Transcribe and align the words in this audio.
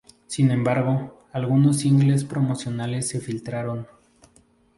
Sin 0.25 0.49
embargo, 0.49 1.27
algunos 1.31 1.77
singles 1.77 2.25
promocionales 2.25 3.07
se 3.07 3.19
filtraron. 3.19 3.85